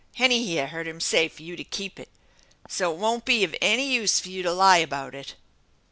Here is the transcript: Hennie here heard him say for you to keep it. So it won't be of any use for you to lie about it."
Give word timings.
Hennie 0.15 0.43
here 0.43 0.65
heard 0.65 0.87
him 0.87 0.99
say 0.99 1.27
for 1.27 1.43
you 1.43 1.55
to 1.55 1.63
keep 1.63 1.99
it. 1.99 2.09
So 2.67 2.91
it 2.91 2.97
won't 2.97 3.23
be 3.23 3.43
of 3.43 3.55
any 3.61 3.85
use 3.85 4.19
for 4.19 4.29
you 4.29 4.41
to 4.41 4.51
lie 4.51 4.79
about 4.79 5.13
it." 5.13 5.35